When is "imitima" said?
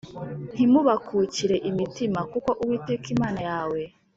1.69-2.19